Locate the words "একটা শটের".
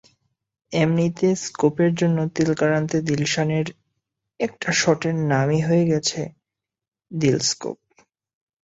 4.39-5.15